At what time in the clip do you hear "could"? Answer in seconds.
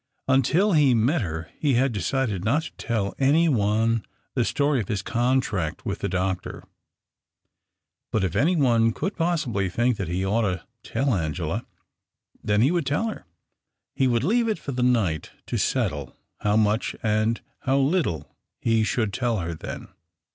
8.93-9.15